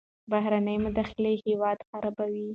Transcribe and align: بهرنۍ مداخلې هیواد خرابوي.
بهرنۍ 0.31 0.75
مداخلې 0.85 1.31
هیواد 1.45 1.79
خرابوي. 1.89 2.47